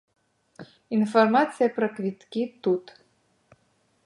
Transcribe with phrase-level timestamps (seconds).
[0.97, 2.85] Інфармацыя пра квіткі тут.